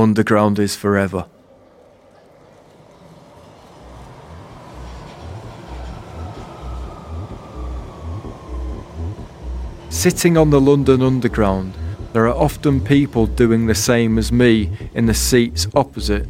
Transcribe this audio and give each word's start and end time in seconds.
Underground 0.00 0.58
is 0.58 0.74
forever. 0.74 1.26
Sitting 9.90 10.38
on 10.38 10.48
the 10.48 10.60
London 10.60 11.02
Underground, 11.02 11.74
there 12.14 12.26
are 12.26 12.34
often 12.34 12.80
people 12.80 13.26
doing 13.26 13.66
the 13.66 13.74
same 13.74 14.16
as 14.16 14.32
me 14.32 14.70
in 14.94 15.04
the 15.04 15.14
seats 15.14 15.66
opposite, 15.74 16.26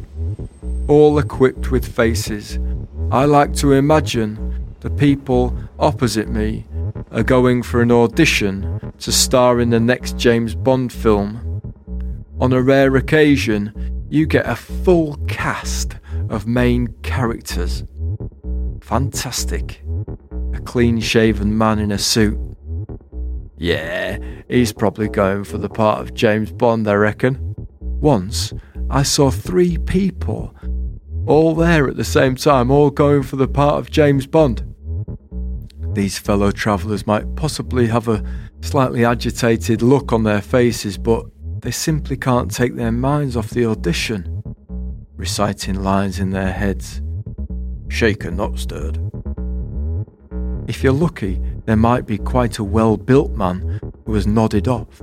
all 0.87 1.17
equipped 1.17 1.71
with 1.71 1.87
faces. 1.87 2.59
I 3.11 3.25
like 3.25 3.53
to 3.55 3.71
imagine 3.71 4.75
the 4.81 4.89
people 4.89 5.57
opposite 5.79 6.27
me 6.27 6.65
are 7.11 7.23
going 7.23 7.63
for 7.63 7.81
an 7.81 7.91
audition 7.91 8.93
to 8.99 9.11
star 9.11 9.61
in 9.61 9.69
the 9.69 9.79
next 9.79 10.17
James 10.17 10.55
Bond 10.55 10.91
film. 10.91 11.50
On 12.41 12.51
a 12.51 12.61
rare 12.61 12.95
occasion, 12.95 14.07
you 14.09 14.25
get 14.25 14.49
a 14.49 14.55
full 14.55 15.15
cast 15.27 15.97
of 16.29 16.47
main 16.47 16.87
characters. 17.03 17.83
Fantastic. 18.81 19.83
A 20.55 20.59
clean 20.61 20.99
shaven 20.99 21.55
man 21.55 21.77
in 21.77 21.91
a 21.91 21.99
suit. 21.99 22.39
Yeah, 23.59 24.17
he's 24.49 24.73
probably 24.73 25.07
going 25.07 25.43
for 25.43 25.59
the 25.59 25.69
part 25.69 26.01
of 26.01 26.15
James 26.15 26.51
Bond, 26.51 26.87
I 26.87 26.95
reckon. 26.95 27.55
Once, 27.79 28.53
I 28.89 29.03
saw 29.03 29.29
three 29.29 29.77
people 29.77 30.55
all 31.27 31.53
there 31.53 31.87
at 31.87 31.95
the 31.95 32.03
same 32.03 32.35
time, 32.35 32.71
all 32.71 32.89
going 32.89 33.21
for 33.21 33.35
the 33.35 33.47
part 33.47 33.75
of 33.75 33.91
James 33.91 34.25
Bond. 34.25 34.63
These 35.93 36.17
fellow 36.17 36.49
travellers 36.49 37.05
might 37.05 37.35
possibly 37.35 37.85
have 37.85 38.07
a 38.07 38.23
slightly 38.61 39.05
agitated 39.05 39.83
look 39.83 40.11
on 40.11 40.23
their 40.23 40.41
faces, 40.41 40.97
but 40.97 41.27
they 41.61 41.71
simply 41.71 42.17
can't 42.17 42.51
take 42.51 42.75
their 42.75 42.91
minds 42.91 43.37
off 43.37 43.51
the 43.51 43.65
audition, 43.65 44.43
reciting 45.15 45.83
lines 45.83 46.19
in 46.19 46.31
their 46.31 46.51
heads. 46.51 47.01
Shaken, 47.87 48.37
not 48.37 48.57
stirred. 48.57 48.99
If 50.67 50.83
you're 50.83 50.93
lucky, 50.93 51.41
there 51.65 51.75
might 51.75 52.07
be 52.07 52.17
quite 52.17 52.57
a 52.57 52.63
well 52.63 52.97
built 52.97 53.31
man 53.31 53.79
who 54.05 54.13
has 54.15 54.25
nodded 54.25 54.67
off. 54.67 55.01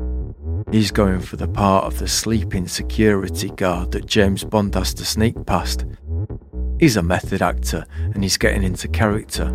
He's 0.73 0.91
going 0.91 1.21
for 1.21 1.37
the 1.37 1.49
part 1.49 1.85
of 1.85 1.99
the 1.99 2.09
sleeping 2.09 2.67
security 2.69 3.51
guard 3.51 3.93
that 3.93 4.07
James 4.07 4.45
Bond 4.45 4.75
has 4.75 4.93
to 4.95 5.05
sneak 5.05 5.47
past. 5.47 5.85
He's 6.81 6.97
a 6.97 7.03
method 7.03 7.43
actor 7.43 7.87
and 8.15 8.23
he's 8.23 8.37
getting 8.37 8.63
into 8.63 8.89
character. 8.89 9.53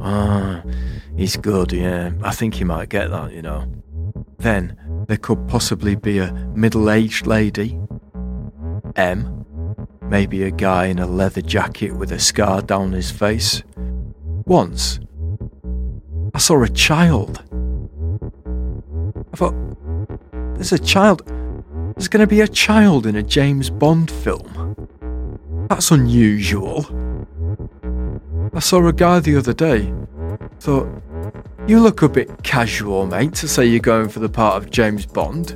Ah, 0.00 0.62
he's 1.16 1.36
good, 1.36 1.72
yeah. 1.72 2.12
I 2.22 2.32
think 2.32 2.54
he 2.54 2.64
might 2.64 2.88
get 2.88 3.10
that, 3.10 3.32
you 3.32 3.42
know. 3.42 3.70
Then 4.38 4.76
there 5.10 5.18
could 5.18 5.48
possibly 5.48 5.96
be 5.96 6.18
a 6.18 6.32
middle 6.54 6.88
aged 6.88 7.26
lady. 7.26 7.76
M. 8.94 9.44
Maybe 10.02 10.44
a 10.44 10.52
guy 10.52 10.86
in 10.86 11.00
a 11.00 11.06
leather 11.06 11.42
jacket 11.42 11.90
with 11.96 12.12
a 12.12 12.20
scar 12.20 12.62
down 12.62 12.92
his 12.92 13.10
face. 13.10 13.64
Once, 14.46 15.00
I 16.32 16.38
saw 16.38 16.62
a 16.62 16.68
child. 16.68 17.42
I 19.32 19.36
thought, 19.36 19.54
there's 20.54 20.72
a 20.72 20.78
child. 20.78 21.26
There's 21.96 22.06
going 22.06 22.20
to 22.20 22.28
be 22.28 22.42
a 22.42 22.46
child 22.46 23.04
in 23.04 23.16
a 23.16 23.22
James 23.24 23.68
Bond 23.68 24.12
film. 24.12 24.76
That's 25.68 25.90
unusual. 25.90 26.86
I 28.54 28.60
saw 28.60 28.86
a 28.86 28.92
guy 28.92 29.18
the 29.18 29.36
other 29.36 29.54
day. 29.54 29.92
Thought, 30.60 30.88
you 31.70 31.78
look 31.78 32.02
a 32.02 32.08
bit 32.08 32.42
casual, 32.42 33.06
mate, 33.06 33.32
to 33.32 33.46
say 33.46 33.64
you're 33.64 33.78
going 33.78 34.08
for 34.08 34.18
the 34.18 34.28
part 34.28 34.60
of 34.60 34.72
James 34.72 35.06
Bond. 35.06 35.54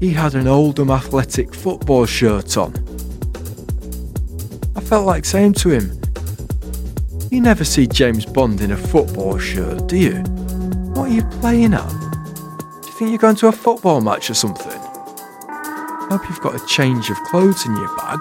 He 0.00 0.08
had 0.08 0.34
an 0.34 0.48
Oldham 0.48 0.90
athletic 0.90 1.54
football 1.54 2.06
shirt 2.06 2.56
on. 2.56 2.72
I 4.74 4.80
felt 4.80 5.04
like 5.04 5.26
saying 5.26 5.54
to 5.54 5.68
him, 5.68 6.00
You 7.30 7.42
never 7.42 7.64
see 7.64 7.86
James 7.86 8.24
Bond 8.24 8.62
in 8.62 8.70
a 8.70 8.78
football 8.78 9.38
shirt, 9.38 9.88
do 9.88 9.98
you? 9.98 10.22
What 10.94 11.10
are 11.10 11.14
you 11.14 11.24
playing 11.40 11.74
at? 11.74 11.90
Do 11.90 12.86
you 12.86 12.92
think 12.94 13.10
you're 13.10 13.18
going 13.18 13.36
to 13.36 13.48
a 13.48 13.52
football 13.52 14.00
match 14.00 14.30
or 14.30 14.34
something? 14.34 14.72
I 14.72 16.06
Hope 16.10 16.26
you've 16.30 16.40
got 16.40 16.54
a 16.54 16.66
change 16.66 17.10
of 17.10 17.18
clothes 17.24 17.66
in 17.66 17.76
your 17.76 17.94
bag. 17.98 18.20